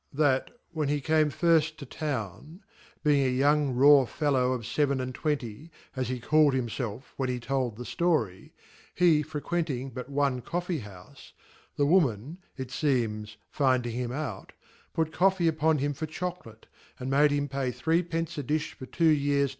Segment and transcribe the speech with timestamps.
[0.13, 2.61] That (when he came firft to Town)
[3.03, 6.57] he* ing a young raw fellow of feven and Twenty f ^as he call d
[6.57, 8.49] him felf when he told the ftory,
[8.95, 11.33] he frequenting hut one Cojfec houfe,
[11.75, 14.53] the Woman (it feems finding him out)
[14.91, 16.65] put Coffee upon him for Chocolate,
[16.99, 19.49] and made him pay three' penced difhfor two years A /* Epiftlc to the TORIES.